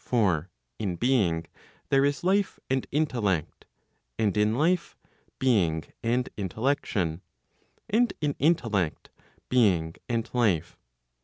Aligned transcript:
For 0.00 0.50
in 0.80 0.96
being 0.96 1.46
there 1.90 2.04
is 2.04 2.24
life 2.24 2.58
and 2.68 2.88
intellect; 2.90 3.66
and 4.18 4.36
in 4.36 4.58
life, 4.58 4.96
being 5.38 5.84
and 6.02 6.28
intellection; 6.36 7.22
and 7.88 8.12
in 8.20 8.34
intellect 8.40 9.10
being 9.48 9.94
and 10.08 10.28
life. 10.34 10.76